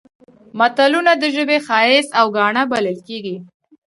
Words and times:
متلونه 0.59 1.11
د 1.17 1.23
ژبې 1.35 1.57
ښایست 1.67 2.11
او 2.19 2.25
ګاڼه 2.37 2.63
بلل 2.71 2.97
کیږي 3.07 3.37